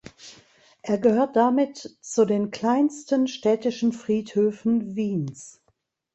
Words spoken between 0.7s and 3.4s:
Er gehört damit zu den kleinsten